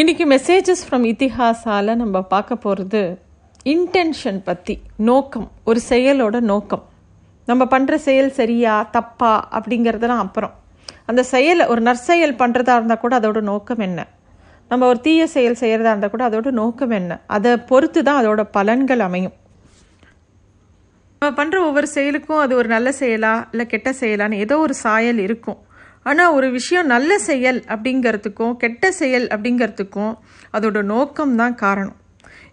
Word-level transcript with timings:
இன்னைக்கு 0.00 0.24
messages 0.32 0.82
from 0.84 1.02
இத்திஹாஸால 1.08 1.94
நம்ம 2.02 2.20
பார்க்க 2.30 2.54
போகிறது 2.56 3.00
இன்டென்ஷன் 3.72 4.38
பற்றி 4.44 4.74
நோக்கம் 5.08 5.50
ஒரு 5.64 5.80
செயலோட 5.88 6.36
நோக்கம். 6.50 6.84
நம்ம 7.48 7.64
பண்ணுற 7.72 7.94
செயல் 8.06 8.30
சரியா 8.38 8.74
தப்பா 8.94 9.32
அப்படிங்கிறதெல்லாம் 9.56 10.22
அப்புறம். 10.26 10.54
அந்த 11.06 11.22
செயலை 11.32 11.64
ஒரு 11.66 11.82
நற்செயல் 11.88 12.32
பண்ணுறதா 12.42 12.76
இருந்தால் 12.78 13.02
கூட 13.02 13.18
அதோட 13.20 13.40
நோக்கம் 13.50 13.82
என்ன? 13.88 14.06
நம்ம 14.70 14.86
ஒரு 14.86 15.00
தீய 15.00 15.26
செயல் 15.26 15.60
செய்கிறதா 15.62 15.92
இருந்தால் 15.92 16.14
கூட 16.14 16.24
அதோட 16.30 16.50
நோக்கம் 16.60 16.94
என்ன? 17.00 17.20
அதை 17.26 17.52
பொறுத்து 17.72 18.02
தான் 18.08 18.20
அதோட 18.22 18.44
பலன்கள் 18.56 19.04
அமையும். 19.08 19.36
நம்ம 21.22 21.32
பண்ணுற 21.42 21.60
ஒவ்வொரு 21.68 21.90
செயலுக்கும் 21.96 22.42
அது 22.44 22.56
ஒரு 22.56 22.70
நல்ல 22.76 22.94
செயலா 23.00 23.34
இல்லை 23.50 23.66
கெட்ட 23.66 23.92
செயலான்னு 24.00 24.42
ஏதோ 24.46 24.58
ஒரு 24.58 24.76
சாயல் 24.84 25.18
இருக்கும். 25.18 25.60
ஆனால் 26.02 26.34
ஒரு 26.36 26.50
விஷயம் 26.50 26.86
நல்ல 26.86 27.18
செயல் 27.18 27.60
அப்படிங்கிறதுக்கும் 27.68 28.54
கெட்ட 28.56 28.90
செயல் 28.90 29.26
அப்படிங்கிறதுக்கும் 29.34 30.14
அதோட 30.56 30.78
நோக்கம் 30.82 31.34
தான் 31.36 31.54
காரணம். 31.54 31.96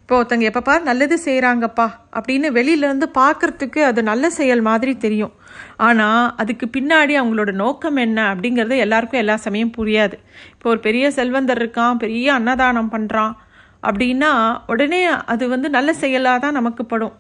இப்போ 0.02 0.18
ஒருத்தங்க 0.20 0.46
எப்போ 0.50 0.62
பார் 0.62 0.84
நல்லது 0.84 1.16
செய்கிறாங்கப்பா 1.26 1.86
அப்படின்னு 2.18 2.48
வெளியிலேருந்து 2.58 3.08
பார்க்கறதுக்கு 3.18 3.82
அது 3.90 4.04
நல்ல 4.04 4.30
செயல் 4.30 4.62
மாதிரி 4.62 4.94
தெரியும். 4.98 5.34
ஆனால் 5.88 6.34
அதுக்கு 6.38 6.66
பின்னாடி 6.78 7.14
அவங்களோட 7.22 7.52
நோக்கம் 7.52 7.96
என்ன 7.96 8.20
அப்படிங்கிறது 8.34 8.78
எல்லாருக்கும் 8.78 9.22
எல்லா 9.24 9.36
சமயம் 9.46 9.76
புரியாது. 9.78 10.16
இப்போ 10.54 10.70
ஒரு 10.70 10.80
பெரிய 10.80 11.12
செல்வந்தர் 11.12 11.62
இருக்கான் 11.64 11.98
பெரிய 11.98 12.34
அன்னதானம் 12.34 12.94
பண்ணுறான் 12.96 13.34
அப்படின்னா 13.84 14.32
உடனே 14.68 15.02
அது 15.34 15.44
வந்து 15.48 15.70
நல்ல 15.70 15.90
செயலாக 15.94 16.40
தான் 16.40 16.58
நமக்கு 16.60 16.86
படும். 16.86 17.16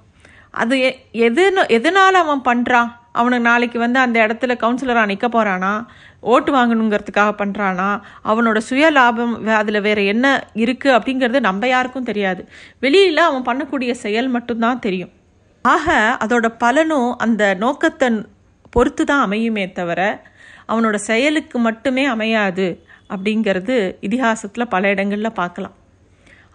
அது 0.52 0.76
எ 0.88 0.92
எது 1.28 1.44
எதனால் 1.68 2.24
அவன் 2.24 2.48
பண்ணுறான் 2.50 2.90
அவனுக்கு 3.16 3.48
நாளைக்கு 3.50 3.78
வந்து 3.84 4.00
அந்த 4.06 4.18
இடத்துல 4.26 4.56
கவுன்சிலராக 4.64 5.10
நிற்க 5.12 5.28
போகிறானா 5.28 5.72
ஓட்டு 6.34 6.52
வாங்கணுங்கிறதுக்காக 6.56 7.32
பண்ணுறானா 7.42 7.88
அவனோட 8.30 8.58
சுய 8.70 8.90
லாபம் 8.98 9.34
அதில் 9.60 9.86
வேறு 9.88 10.04
என்ன 10.14 10.26
இருக்குது 10.64 10.96
அப்படிங்கிறது 10.98 11.40
நம்ம 11.48 11.68
யாருக்கும் 11.68 12.10
தெரியாது. 12.10 12.42
வெளியில் 12.86 13.22
அவன் 13.28 13.48
பண்ணக்கூடிய 13.50 13.92
செயல் 14.06 14.30
மட்டும்தான் 14.36 14.84
தெரியும். 14.86 15.14
ஆக 15.66 15.96
அதோட 16.26 16.48
பலனும் 16.64 17.10
அந்த 17.26 17.44
நோக்கத்தை 17.64 18.10
பொறுத்து 18.76 19.04
தான் 19.12 19.24
அமையுமே 19.26 19.66
தவிர 19.80 20.02
அவனோட 20.72 20.98
செயலுக்கு 21.10 21.58
மட்டுமே 21.68 22.04
அமையாது 22.14 22.68
அப்படிங்கிறது 23.14 23.76
இதிகாசத்தில் 24.08 24.72
பல 24.74 24.90
இடங்களில் 24.96 25.38
பார்க்கலாம். 25.40 25.76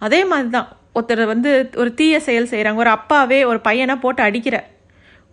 அதே 0.05 0.21
மாதிரி 0.31 0.49
தான் 0.49 0.69
ஒருத்தர் 0.97 1.23
வந்து 1.33 1.51
ஒரு 1.81 1.89
தீய 1.99 2.19
செயல் 2.27 2.51
செய்கிறாங்க 2.51 2.83
ஒரு 2.83 2.91
அப்பாவே 2.97 3.39
ஒரு 3.51 3.59
பையனை 3.67 3.95
போட்டு 4.03 4.21
அடிக்கிறார். 4.27 4.67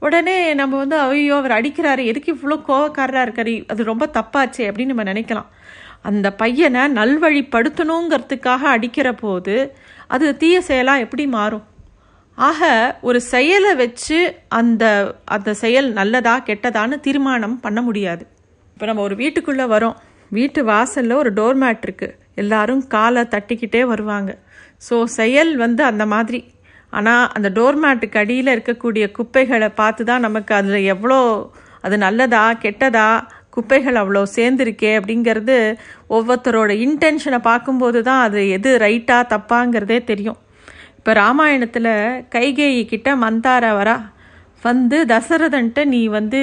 உடனே 0.07 0.37
நம்ம 0.61 0.79
வந்து 0.83 0.97
ஐயோ 1.07 1.35
அவர் 1.41 1.57
அடிக்கிறாரு 1.59 2.03
எதுக்கு 2.11 2.31
இவ்வளோ 2.37 2.57
கோவக்காரராக 2.69 3.27
இருக்காரு? 3.27 3.53
அது 3.73 3.91
ரொம்ப 3.91 4.05
தப்பாச்சே 4.17 4.65
அப்படின்னு 4.69 4.93
நம்ம 4.93 5.05
நினைக்கலாம். 5.13 5.51
அந்த 6.11 6.29
பையனை 6.43 6.83
நல்வழிப்படுத்தணுங்கிறதுக்காக 6.99 8.63
அடிக்கிற 8.77 9.09
போது 9.25 9.55
அது 10.15 10.27
தீய 10.41 10.57
செயலாக 10.71 11.05
எப்படி 11.05 11.27
மாறும்? 11.37 11.67
ஆக 12.39 12.71
ஒரு 13.09 13.19
செயலை 13.33 13.73
வச்சு 13.83 14.19
அந்த 14.61 14.85
அந்த 15.37 15.51
செயல் 15.63 15.89
நல்லதா 15.99 16.35
கெட்டதான்னு 16.49 16.97
தீர்மானம் 17.07 17.57
பண்ண 17.67 17.81
முடியாது. 17.89 18.25
இப்போ 18.75 18.87
நம்ம 18.91 19.03
ஒரு 19.09 19.17
வீட்டுக்குள்ளே 19.23 19.67
வரோம். 19.75 19.97
வீட்டு 20.39 20.61
வாசலில் 20.71 21.21
ஒரு 21.23 21.31
டோர்மேட் 21.39 21.85
இருக்குது 21.87 22.17
எல்லாரும் 22.43 22.83
காலை 22.95 23.23
தட்டிக்கிட்டே 23.35 23.83
வருவாங்க. 23.93 24.31
ஸோ 24.89 24.97
செயல் 25.19 25.53
வந்து 25.65 25.85
அந்த 25.91 26.07
மாதிரி. 26.15 26.41
ஆனால் 26.93 27.25
அந்த 27.37 27.49
டோர்மேட்டுக்கு 27.59 28.19
அடியில் 28.23 28.55
இருக்கக்கூடிய 28.55 29.05
குப்பைகளை 29.19 29.69
பார்த்து 29.81 30.03
தான் 30.11 30.25
நமக்கு 30.27 30.53
அதில் 30.55 30.89
எவ்வளோ 30.95 31.21
அது 31.87 31.97
நல்லதா 32.07 32.43
கெட்டதா 32.65 33.07
குப்பைகள் 33.55 33.99
அவ்வளோ 34.03 34.23
சேர்ந்துருக்கே 34.37 34.93
அப்படிங்கிறது 34.99 35.57
ஒவ்வொருத்தரோட 36.17 36.73
இன்டென்ஷனை 36.87 37.41
பார்க்கும்போது 37.49 37.99
தான் 38.09 38.23
அது 38.27 38.41
எது 38.57 38.71
ரைட்டாக 38.85 39.31
தப்பாங்கிறதே 39.33 39.99
தெரியும். 40.11 40.39
இப்போ 40.99 41.13
ராமாயணத்தில் 41.23 41.93
கைகேயி 42.35 42.83
கிட்ட 42.93 43.11
மந்தார 43.25 43.65
வரா 43.79 43.97
வந்து 44.63 44.99
தசரதன்ட்ட 45.13 45.85
நீ 45.95 46.01
வந்து 46.19 46.41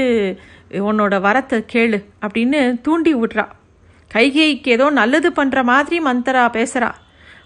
உன்னோட 0.89 1.15
வரத்தை 1.27 1.59
கேளு 1.73 1.99
அப்படின்னு 2.25 2.59
தூண்டி 2.87 3.13
விட்றா. 3.21 3.45
கைகேயிக்கு 4.11 4.69
ஏதோ 4.75 4.85
நல்லது 4.99 5.29
பண்ணுற 5.39 5.59
மாதிரி 5.71 5.97
மந்தரா 6.07 6.43
பேசுகிறா 6.57 6.89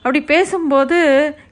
அப்படி 0.03 0.21
பேசும்போது 0.33 0.97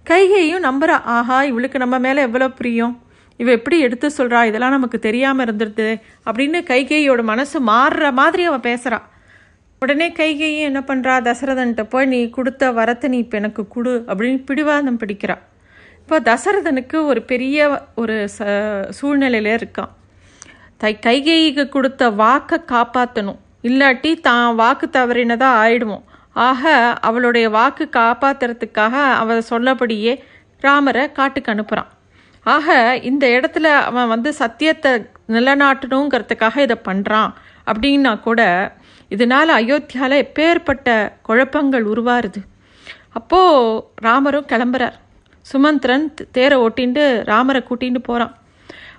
கைகையும் 0.10 0.66
நம்புறா 0.68 0.96
ஆஹா 1.16 1.38
இவளுக்கு 1.44 1.78
நம்ம 1.84 2.00
மேலே 2.06 2.22
எவ்வளோ 2.22 2.48
பிரியம்? 2.60 2.94
இவ 3.40 3.52
எப்படி 3.52 3.78
எடுத்து 3.80 4.08
சொல்கிறா 4.18 4.40
இதெல்லாம் 4.50 4.76
நமக்கு 4.78 5.00
தெரியாமல் 5.00 5.46
இருந்துருது 5.46 5.88
அப்படின்னு 6.26 6.60
கைகையோட 6.72 7.22
மனசு 7.32 7.58
மாறுற 7.70 8.12
மாதிரி 8.12 8.44
அவள் 8.50 8.66
பேசுகிறா 8.68 9.00
உடனே 9.82 10.08
கைகையும் 10.12 10.68
என்ன 10.70 10.80
பண்ணுறா 10.90 11.14
தசரதன்ட்ட 11.28 11.84
போய் 11.84 12.06
நீ 12.06 12.20
கொடுத்த 12.30 12.72
வரத்தை 12.80 13.08
நீ 13.14 13.18
இப்போ 13.18 13.38
எனக்கு 13.38 13.64
கொடு 13.68 13.94
அப்படின்னு 14.08 14.42
பிடிவாதம் 14.50 15.00
பிடிக்கிறா. 15.04 15.36
இப்போ 16.02 16.20
தசரதனுக்கு 16.20 16.98
ஒரு 17.06 17.22
பெரிய 17.32 17.58
ஒரு 18.02 18.16
ச 18.38 18.40
சூழ்நிலையில 19.00 19.56
இருக்கான் 19.58 19.92
தை 20.78 21.00
கைகைக்கு 21.00 21.70
கொடுத்த 21.70 22.10
வாக்கை 22.22 22.58
காப்பாற்றணும் 22.74 23.40
இல்லாட்டி 23.70 24.12
தான் 24.28 24.56
வாக்கு 24.56 24.86
தவறினதாக 24.94 25.60
ஆயிடுவோம். 25.64 26.06
ஆக 26.34 26.98
அவளுடைய 27.02 27.50
வாக்கு 27.50 27.90
காப்பாத்துறதுக்காக 27.92 28.96
அவள் 29.22 29.50
சொல்லபடியே 29.50 30.14
ராமரை 30.60 31.12
காட்டுக்கு 31.12 31.52
அனுப்புகிறான் 31.52 31.90
ஆக 32.44 32.98
இந்த 33.02 33.28
இடத்துல 33.28 33.64
அவன் 33.64 34.08
வந்து 34.08 34.34
சத்தியத்தை 34.34 34.92
நிலநாட்டணுங்கிறதுக்காக 35.28 36.58
இதை 36.58 36.78
பண்ணுறான் 36.90 37.32
அப்படின்னா 37.66 38.20
கூட 38.20 38.42
இதனால் 39.10 39.50
அயோத்தியாவில் 39.50 40.24
எப்பேற்பட்ட 40.26 41.12
குழப்பங்கள் 41.22 41.86
உருவாருது. 41.86 42.42
அப்போது 43.10 43.84
ராமரும் 43.96 44.46
கிளம்புறார். 44.46 44.96
சுமந்திரன் 45.42 46.14
தேரை 46.32 46.58
ஓட்டின்ட்டு 46.60 47.24
ராமரை 47.24 47.64
கூட்டிகிட்டு 47.70 48.02
போகிறான் 48.04 48.36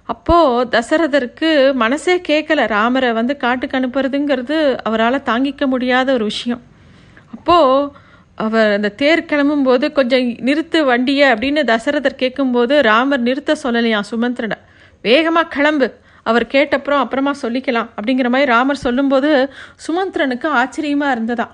அப்போது 0.05 0.69
தசரதருக்கு 0.75 1.51
மனசே 1.75 2.15
கேட்கல 2.29 2.67
ராமரை 2.67 3.13
வந்து 3.13 3.37
காட்டுக்கு 3.37 3.79
அனுப்புறதுங்கிறது 3.79 4.59
அவரால் 4.83 5.27
தாங்கிக்க 5.31 5.67
முடியாத 5.67 6.13
ஒரு 6.13 6.25
விஷயம். 6.25 6.63
அப்போது 7.33 8.01
அவர் 8.39 8.71
அந்த 8.73 8.89
தேர் 8.93 9.29
கிளம்பும்போது 9.31 9.87
கொஞ்சம் 9.93 10.27
நிறுத்து 10.49 10.79
வண்டியை 10.85 11.27
அப்படின்னு 11.33 11.63
தசரதர் 11.65 12.21
கேட்கும்போது 12.23 12.75
ராமர் 12.83 13.23
நிறுத்த 13.23 13.57
சொல்லலையாம் 13.63 14.11
சுமந்திரனை? 14.11 14.59
வேகமாக 15.05 15.53
கிளம்பு. 15.57 15.89
அவர் 16.23 16.45
கேட்டப்புறம் 16.47 17.03
அப்புறமா 17.05 17.33
சொல்லிக்கலாம் 17.43 17.89
அப்படிங்கிற 17.97 18.29
மாதிரி 18.29 18.51
ராமர் 18.51 18.85
சொல்லும்போது 18.87 19.31
சுமந்திரனுக்கு 19.87 20.49
ஆச்சரியமாக 20.61 21.15
இருந்ததா. 21.17 21.47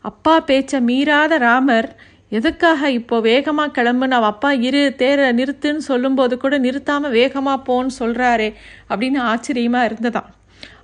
அப்பா 0.00 0.34
பேச்சை 0.40 0.78
மீறாத 0.80 1.32
ராமர் 1.38 1.88
எதுக்காக 2.32 2.90
இப்போ 2.90 3.16
வேகமாக 3.20 3.74
கிளம்புன்னு? 3.76 4.16
அவள் 4.18 4.32
அப்பா 4.34 4.50
இரு 4.66 4.82
தேரை 4.96 5.28
நிறுத்துன்னு 5.32 5.82
சொல்லும்போது 5.90 6.34
கூட 6.36 6.58
நிறுத்தாமல் 6.58 7.10
வேகமாக 7.10 7.64
போன்னு 7.68 7.98
சொல்கிறாரே 7.98 8.50
அப்படின்னு 8.90 9.20
ஆச்சரியமாக 9.32 9.88
இருந்ததாம் 9.90 10.28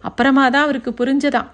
அப்புறமா 0.00 0.44
தான் 0.48 0.66
அவருக்கு 0.66 0.90
புரிஞ்சதான் 0.92 1.48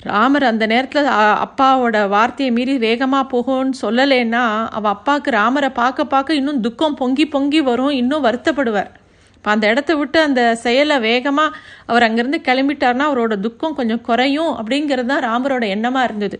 ராமர் 0.00 0.44
அந்த 0.50 0.64
நேரத்தில் 0.72 1.08
அப்பாவோட 1.44 1.96
வார்த்தையை 2.14 2.50
மீறி 2.56 2.74
வேகமாக 2.84 3.24
போகும்னு 3.32 3.74
சொல்லலைன்னா 3.84 4.42
அவள் 4.78 4.92
அப்பாவுக்கு 4.94 5.30
ராமரை 5.40 5.70
பார்க்க 5.80 6.12
பார்க்க 6.12 6.38
இன்னும் 6.40 6.60
துக்கம் 6.66 6.98
பொங்கி 7.00 7.24
பொங்கி 7.34 7.60
வரும் 7.68 7.94
இன்னும் 8.00 8.24
வருத்தப்படுவார். 8.26 8.90
இப்போ 9.36 9.50
அந்த 9.54 9.66
இடத்த 9.72 9.92
விட்டு 9.96 10.18
அந்த 10.28 10.42
செயலை 10.64 10.96
வேகமாக 11.08 11.56
அவர் 11.90 12.06
அங்கேருந்து 12.06 12.40
கிளம்பிட்டார்னா 12.48 13.04
அவரோட 13.10 13.34
துக்கம் 13.46 13.76
கொஞ்சம் 13.80 14.04
குறையும் 14.08 14.52
அப்படிங்கிறது 14.60 15.10
தான் 15.12 15.24
ராமரோட 15.28 15.64
எண்ணமாக 15.74 16.08
இருந்தது. 16.08 16.38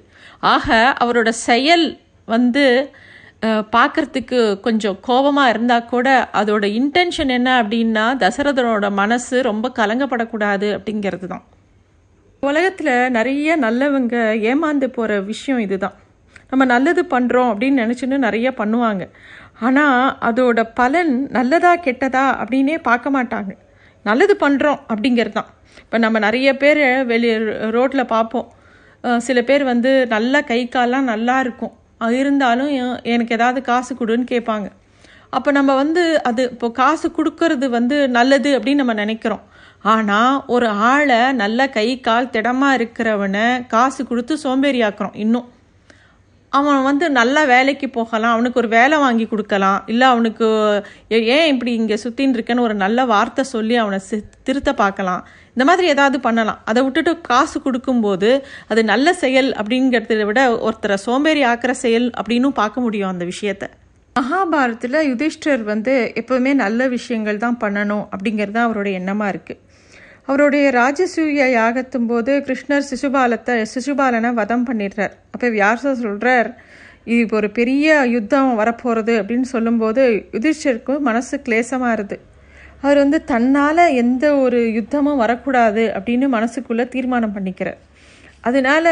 ஆக 0.54 0.78
அவரோட 1.04 1.28
செயல் 1.48 1.86
வந்து 2.28 2.64
பார்க்கறதுக்கு 3.76 4.38
கொஞ்சம் 4.66 4.96
கோபமாக 5.08 5.52
இருந்தால் 5.52 5.90
கூட 5.92 6.08
அதோட 6.40 6.64
இன்டென்ஷன் 6.80 7.32
என்ன 7.38 7.50
அப்படின்னா 7.62 8.06
தசரதனோட 8.24 8.88
மனசு 9.02 9.36
ரொம்ப 9.50 9.72
கலங்கப்படக்கூடாது 9.78 10.68
அப்படிங்கிறது 10.78 11.26
தான். 11.26 11.44
உலகத்தில் 12.46 12.94
நிறைய 13.16 13.56
நல்லவங்க 13.64 14.16
ஏமாந்து 14.50 14.86
போகிற 14.96 15.12
விஷயம் 15.30 15.62
இதுதான். 15.64 15.96
நம்ம 16.50 16.64
நல்லது 16.72 17.02
பண்ணுறோம் 17.14 17.48
அப்படின்னு 17.52 17.82
நினச்சின்னு 17.84 18.18
நிறைய 18.26 18.48
பண்ணுவாங்க. 18.60 19.04
ஆனால் 19.66 20.04
அதோட 20.28 20.60
பலன் 20.80 21.12
நல்லதா 21.36 21.72
கெட்டதா 21.86 22.24
அப்படின்னே 22.42 22.76
பார்க்க 22.88 23.16
மாட்டாங்க. 23.16 23.52
நல்லது 24.08 24.34
பண்ணுறோம் 24.44 24.80
அப்படிங்கிறது 24.92 25.36
தான். 25.38 25.50
இப்போ 25.84 25.96
நம்ம 26.04 26.16
நிறைய 26.26 26.48
பேர் 26.62 26.82
வெளி 27.10 27.30
ரோட்டில் 27.76 28.10
பார்ப்போம். 28.14 28.48
சில 29.26 29.38
பேர் 29.48 29.64
வந்து 29.72 29.90
நல்லா 30.14 30.40
கை 30.52 30.60
கால்லாம் 30.76 31.10
நல்லா 31.12 31.36
இருக்கும். 31.44 31.74
இருந்தாலும் 32.20 32.70
எனக்கு 33.14 33.34
ஏதாவது 33.38 33.60
காசு 33.70 33.92
கொடுன்னு 34.00 34.26
கேட்பாங்க. 34.32 34.68
அப்போ 35.30 35.50
நம்ம 35.50 35.74
வந்து 35.74 36.22
அது 36.22 36.50
இப்போ 36.50 36.70
காசு 36.70 37.12
கொடுக்கறது 37.16 37.68
வந்து 37.68 38.08
நல்லது 38.08 38.58
அப்படின்னு 38.58 38.74
நம்ம 38.74 38.92
நினைக்கிறோம். 38.92 39.40
ஆனால் 39.82 40.44
ஒரு 40.46 40.68
ஆளை 40.68 41.32
நல்ல 41.32 41.68
கை 41.68 42.00
கால் 42.00 42.30
திடமாக 42.30 42.76
இருக்கிறவனை 42.76 43.66
காசு 43.66 44.06
கொடுத்து 44.06 44.38
சோம்பேறி 44.38 44.82
ஆக்குறோம் 44.82 45.16
இன்னும். 45.16 45.48
அவன் 46.50 46.82
வந்து 46.82 47.10
நல்லா 47.10 47.44
வேலைக்கு 47.44 47.88
போகலாம் 47.88 48.32
அவனுக்கு 48.32 48.58
ஒரு 48.58 48.68
வேலை 48.68 48.98
வாங்கி 48.98 49.26
கொடுக்கலாம் 49.26 49.82
இல்லை 49.86 50.08
அவனுக்கு 50.08 50.46
ஏ- 51.12 51.24
ஏன் 51.24 51.52
இப்படி 51.52 51.72
இங்கே 51.72 51.94
சுற்றின்னு 51.94 52.36
இருக்கேன்னு 52.36 52.60
ஒரு 52.60 52.74
நல்ல 52.74 53.04
வார்த்தை 53.04 53.44
சொல்லி 53.44 53.76
அவனை 53.76 53.98
சி- 54.10 54.22
திருத்த 54.42 54.74
பார்க்கலாம். 54.74 55.28
இந்த 55.48 55.64
மாதிரி 55.64 55.88
ஏதாவது 55.88 56.20
பண்ணலாம். 56.20 56.58
அதை 56.64 56.82
விட்டுட்டு 56.82 57.20
காசு 57.20 57.62
கொடுக்கும்போது 57.62 58.46
அது 58.68 58.84
நல்ல 58.84 59.12
செயல் 59.12 59.52
அப்படிங்கிறத 59.52 60.24
விட 60.24 60.48
ஒருத்தரை 60.48 60.94
சோம்பேறி 60.94 61.44
ஆக்கிற 61.44 61.70
செயல் 61.70 62.10
அப்படின்னும் 62.10 62.48
பார்க்க 62.48 62.80
முடியும் 62.80 63.08
அந்த 63.08 63.24
விஷயத்தை. 63.24 63.68
மகாபாரத்தில் 64.18 64.98
யுதிஷ்டர் 65.08 65.62
வந்து 65.72 65.94
எப்போவுமே 66.20 66.52
நல்ல 66.64 66.88
விஷயங்கள் 66.96 67.42
தான் 67.42 67.58
பண்ணணும் 67.62 68.04
அப்படிங்கிறது 68.12 68.56
தான் 68.56 68.68
அவருடைய 68.68 69.00
எண்ணமாக 69.00 69.32
இருக்குது 69.34 69.60
அவருடைய 70.28 70.64
ராஜசூய 70.78 71.44
யாகத்தும் 71.58 72.08
போது 72.10 72.32
கிருஷ்ணர் 72.46 72.88
சிசுபாலத்தை 72.88 73.54
சிசுபாலனை 73.72 74.30
வதம் 74.40 74.66
பண்ணிடுறார். 74.68 75.14
அப்போ 75.34 75.46
வியாச 75.56 75.92
சொல்கிறார் 76.02 76.50
இது 77.10 77.20
இப்போ 77.24 77.36
ஒரு 77.36 77.48
பெரிய 77.58 77.94
யுத்தம் 78.14 78.50
வரப்போகிறது 78.60 79.14
அப்படின்னு 79.20 79.46
சொல்லும்போது 79.54 80.02
யுதிஷ்டருக்கு 80.34 80.94
மனசு 81.08 81.36
கிளேசமாக 81.46 81.96
இருது 81.98 82.16
அவர் 82.82 82.98
வந்து 82.98 83.18
தன்னால் 83.32 83.84
எந்த 84.02 84.24
ஒரு 84.44 84.58
யுத்தமும் 84.78 85.22
வரக்கூடாது 85.22 85.84
அப்படின்னு 85.98 86.26
மனசுக்குள்ளே 86.36 86.84
தீர்மானம் 86.94 87.34
பண்ணிக்கிறார். 87.36 87.78
அதனால 88.44 88.86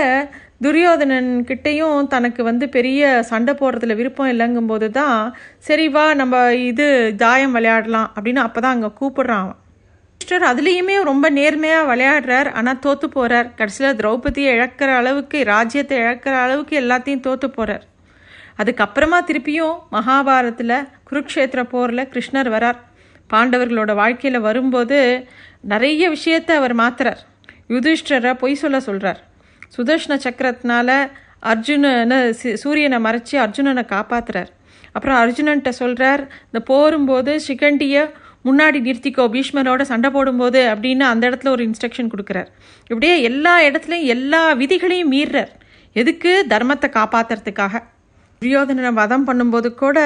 துரியோதனன் 0.65 1.31
கிட்டேயும் 1.49 2.09
தனக்கு 2.15 2.43
வந்து 2.43 2.69
பெரிய 2.69 3.01
சண்டை 3.31 3.53
போடுறதுல 3.61 3.95
விருப்பம் 3.97 4.31
இல்லைங்கும்போது 4.33 4.91
தான் 4.91 5.19
சரி 5.59 5.89
வா 5.89 6.05
நம்ம 6.15 6.55
இது 6.71 6.87
தாயம் 7.17 7.55
விளையாடலாம் 7.57 8.09
அப்படின்னு 8.15 8.43
அப்போ 8.45 8.61
தான் 8.61 8.77
அங்கே 8.77 8.91
கூப்பிடுறான் 9.01 9.43
அவன். 9.45 9.59
யுதிஷ்டர் 10.13 10.47
அதுலேயுமே 10.51 10.97
ரொம்ப 11.03 11.27
நேர்மையாக 11.31 11.89
விளையாடுறார். 11.91 12.49
ஆனால் 12.59 12.79
தோற்று 12.79 13.09
போகிறார் 13.09 13.51
கடைசியில் 13.59 13.99
திரௌபதியை 14.01 14.53
இழக்கிற 14.57 14.91
அளவுக்கு 15.01 15.39
ராஜ்யத்தை 15.45 15.97
இழக்கிற 16.05 16.35
அளவுக்கு 16.47 16.81
எல்லாத்தையும் 16.83 17.25
தோற்று 17.29 17.51
போகிறார் 17.51 17.85
அதுக்கப்புறமா 18.63 19.19
திருப்பியும் 19.29 19.77
மகாபாரத்தில் 19.93 20.77
குருக்ஷேத்திர 21.11 21.63
போரில் 21.75 22.09
கிருஷ்ணர் 22.13 22.51
வரார். 22.55 22.79
பாண்டவர்களோட 23.31 23.93
வாழ்க்கையில் 23.95 24.47
வரும்போது 24.49 24.99
நிறைய 25.73 26.09
விஷயத்தை 26.09 26.53
அவர் 26.57 26.75
மாத்துறார். 26.83 27.23
யுதிஷ்டரை 27.75 28.33
பொய் 28.43 28.61
சொல்ல 28.61 28.81
சொல்கிறார் 28.81 29.21
சுதர்ஷ்ண 29.69 30.15
சக்கரத்தினால 30.17 31.11
அர்ஜுனனை 31.43 32.31
சூரியனை 32.55 32.99
மறைச்சி 32.99 33.33
அர்ஜுனனை 33.33 33.85
காப்பாத்துறார். 33.95 34.51
அப்புறம் 34.93 35.17
அர்ஜுனன்ட்ட 35.17 35.69
சொல்கிறார் 35.69 36.29
இந்த 36.53 36.61
போரும்போது 36.73 37.41
சிகண்டியை 37.49 38.11
முன்னாடி 38.45 38.79
நிறுத்திக்கோ 38.81 39.25
பீஷ்மரோட 39.35 39.83
சண்டை 39.83 40.11
போடும்போது 40.11 40.75
அப்படின்னு 40.75 41.01
அந்த 41.01 41.31
இடத்துல 41.31 41.49
ஒரு 41.49 41.65
இன்ஸ்ட்ரக்ஷன் 41.65 42.11
கொடுக்குறார். 42.17 42.47
இப்படியே 42.83 43.23
எல்லா 43.23 43.61
இடத்துலையும் 43.61 44.05
எல்லா 44.05 44.55
விதிகளையும் 44.55 45.13
மீறுறார். 45.13 45.53
எதுக்கு? 45.93 46.47
தர்மத்தை 46.49 46.89
காப்பாத்துறதுக்காக. 46.91 47.83
துரியோதனனை 48.43 48.91
வதம் 49.01 49.27
பண்ணும்போது 49.29 49.69
கூட 49.83 49.99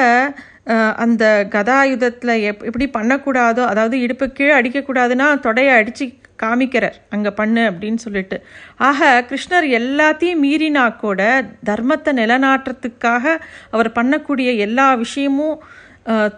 அந்த 1.04 1.24
கதாயுதத்தில் 1.54 2.32
எப் 2.50 2.64
எப்படி 2.68 2.86
பண்ணக்கூடாதோ 2.96 3.62
அதாவது 3.72 3.96
இடுப்பு 4.04 4.26
கீழே 4.38 4.52
அடிக்கக்கூடாதுன்னா 4.58 5.26
தொடையை 5.46 5.72
அடித்து 5.78 6.04
காமிக்கிறார். 6.42 6.96
அங்கே 7.14 7.30
பண்ணு 7.40 7.62
அப்படின்னு 7.70 8.00
சொல்லிட்டு. 8.04 8.36
ஆக 8.88 9.08
கிருஷ்ணர் 9.30 9.66
எல்லாத்தையும் 9.78 10.42
மீறினா 10.44 10.84
கூட 11.02 11.20
தர்மத்தை 11.70 12.12
நிலநாட்டுறதுக்காக 12.20 13.34
அவர் 13.74 13.90
பண்ணக்கூடிய 13.98 14.50
எல்லா 14.66 14.86
விஷயமும் 15.04 15.58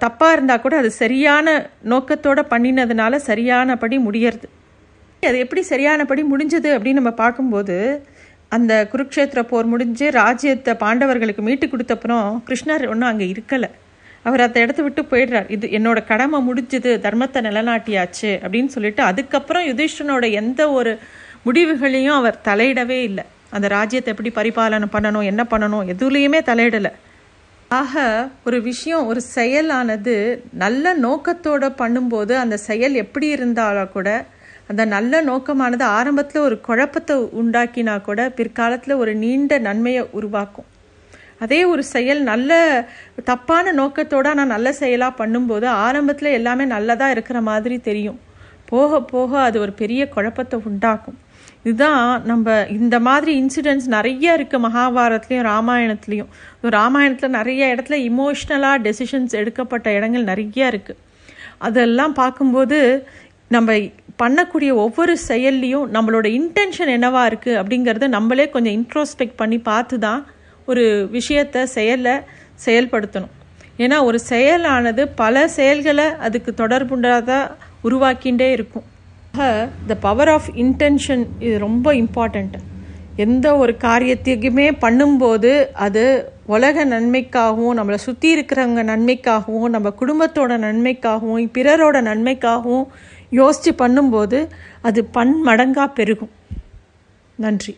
தப்பாக 0.05 0.35
இருந்தால் 0.37 0.65
கூட 0.65 0.75
அது 0.83 0.91
சரியான 1.03 1.47
நோக்கத்தோடு 1.93 2.43
பண்ணினதுனால 2.53 3.21
சரியானபடி 3.29 3.99
முடியறது. 4.09 4.49
அது 5.23 5.39
எப்படி 5.45 5.63
சரியானபடி 5.73 6.23
முடிஞ்சது 6.33 6.71
அப்படின்னு 6.77 7.01
நம்ம 7.01 7.15
பார்க்கும்போது 7.23 7.77
அந்த 8.57 8.73
குருக்ஷேத்திர 8.93 9.41
போர் 9.51 9.71
முடிஞ்சு 9.73 10.07
ராஜ்யத்தை 10.21 10.73
பாண்டவர்களுக்கு 10.83 11.43
மீட்டு 11.49 11.67
கொடுத்தப்புறம் 11.73 12.27
கிருஷ்ணர் 12.49 12.85
ஒன்றும் 12.93 13.11
அங்கே 13.11 13.27
இருக்கலை. 13.35 13.69
அவர் 14.27 14.45
அந்த 14.47 14.59
இடத்த 14.65 14.81
விட்டு 14.87 15.03
போயிடுறார். 15.13 15.49
இது 15.55 15.67
என்னோட 15.77 15.99
கடமை 16.11 16.39
முடிஞ்சது 16.49 16.91
தர்மத்தை 17.07 17.41
நிலநாட்டியாச்சு 17.47 18.33
அப்படின்னு 18.45 18.71
சொல்லிட்டு 18.77 19.03
அதுக்கப்புறம் 19.11 19.65
யுதிஷ்டனோட 19.71 20.25
எந்த 20.41 20.63
ஒரு 20.79 20.93
முடிவுகளையும் 21.47 22.19
அவர் 22.21 22.43
தலையிடவே 22.49 22.99
இல்லை. 23.09 23.25
அந்த 23.57 23.67
ராஜ்யத்தை 23.77 24.11
எப்படி 24.15 24.31
பரிபாலனை 24.41 24.89
பண்ணணும் 24.93 25.29
என்ன 25.31 25.43
பண்ணணும் 25.53 25.89
எதுலேயுமே 25.95 26.41
தலையிடலை. 26.51 26.93
ஆக 27.71 28.03
ஒரு 28.49 28.59
விஷயம் 28.71 29.07
ஒரு 29.11 29.21
செயலானது 29.37 30.15
நல்ல 30.63 30.95
நோக்கத்தோட 31.05 31.65
பண்ணும்போது 31.83 32.33
அந்த 32.45 32.57
செயல் 32.69 32.95
எப்படி 33.05 33.27
இருந்தாலும் 33.37 33.93
கூட 33.97 34.09
அந்த 34.73 34.85
நல்ல 34.95 35.23
நோக்கமானது 35.31 35.85
ஆரம்பத்தில் 35.97 36.47
ஒரு 36.49 36.59
குழப்பத்தை 36.69 37.17
உண்டாக்கினா 37.41 37.95
கூட 38.03 38.21
பிற்காலத்தில் 38.39 39.01
ஒரு 39.03 39.15
நீண்ட 39.25 39.59
நன்மையை 39.69 40.05
உருவாக்கும். 40.19 40.69
அதே 41.45 41.59
ஒரு 41.73 41.83
செயல் 41.95 42.21
நல்ல 42.29 42.51
தப்பான 43.31 43.73
நோக்கத்தோட 43.81 44.29
நான் 44.39 44.55
நல்ல 44.57 44.69
செயலாக 44.73 45.19
பண்ணும்போது 45.21 45.67
ஆரம்பத்தில் 45.87 46.37
எல்லாமே 46.39 46.65
நல்லதாக 46.75 47.15
இருக்கிற 47.17 47.39
மாதிரி 47.51 47.77
தெரியும். 47.89 48.19
போக 48.71 49.01
போக 49.13 49.31
அது 49.47 49.57
ஒரு 49.65 49.73
பெரிய 49.81 50.03
குழப்பத்தை 50.15 50.59
உண்டாக்கும். 50.71 51.19
இதுதான் 51.65 52.05
நம்ம 52.31 52.55
இந்த 52.79 52.97
மாதிரி 53.09 53.33
இன்சிடென்ட்ஸ் 53.43 53.89
நிறைய 53.97 54.37
இருக்குது 54.39 54.65
மகாபாரத்லேயும் 54.67 55.49
ராமாயணத்துலேயும். 55.53 56.31
ராமாயணத்தில் 56.79 57.37
நிறைய 57.39 57.75
இடத்துல 57.75 57.99
இமோஷ்னலாக 58.11 58.83
டெசிஷன்ஸ் 58.87 59.35
எடுக்கப்பட்ட 59.41 59.91
இடங்கள் 59.99 60.31
நிறைய 60.31 60.71
இருக்குது 60.73 61.01
அதெல்லாம் 61.69 62.15
பார்க்கும்போது 62.21 62.79
நம்ம 63.55 63.77
பண்ணக்கூடிய 64.23 64.71
ஒவ்வொரு 64.85 65.15
செயல்லையும் 65.29 65.87
நம்மளோட 65.95 66.27
இன்டென்ஷன் 66.39 66.93
என்னவா 66.97 67.23
இருக்குது 67.31 67.59
அப்படிங்கிறத 67.61 68.09
நம்மளே 68.17 68.47
கொஞ்சம் 68.55 68.77
இன்ட்ரோஸ்பெக்ட் 68.79 69.41
பண்ணி 69.43 69.59
பார்த்து 69.71 69.97
தான் 70.07 70.21
ஒரு 70.69 70.85
விஷயத்தை 71.17 71.63
செயலை 71.77 72.15
செயல்படுத்தணும். 72.65 73.33
ஏன்னா 73.83 73.97
ஒரு 74.09 74.19
செயலானது 74.33 75.03
பல 75.23 75.45
செயல்களை 75.59 76.07
அதுக்கு 76.27 76.51
தொடர்புண்டாதாக 76.63 77.51
உருவாக்கிண்டே 77.89 78.49
இருக்கும். 78.57 78.87
த 79.91 79.95
பவர் 80.07 80.31
ஆஃப் 80.37 80.49
இன்டென்ஷன் 80.63 81.25
இது 81.45 81.55
ரொம்ப 81.67 81.95
இம்பார்ட்டண்ட் 82.03 82.57
எந்த 83.25 83.47
ஒரு 83.63 83.73
காரியத்தையுமே 83.87 84.67
பண்ணும்போது 84.85 85.51
அது 85.87 86.03
உலக 86.55 86.85
நன்மைக்காகவும் 86.93 87.77
நம்மளை 87.79 87.99
சுற்றி 88.05 88.29
இருக்கிறவங்க 88.35 88.83
நன்மைக்காகவும் 88.93 89.73
நம்ம 89.75 89.89
குடும்பத்தோட 90.01 90.53
நன்மைக்காகவும் 90.67 91.51
பிறரோட 91.57 91.97
நன்மைக்காகவும் 92.11 92.87
யோசித்து 93.39 93.71
பண்ணும்போது 93.83 94.39
அது 94.89 95.01
பன்மடங்காக 95.15 95.95
பெருகும். 95.99 96.33
நன்றி. 97.45 97.75